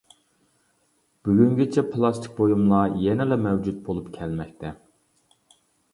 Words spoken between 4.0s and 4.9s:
كەلمەكتە.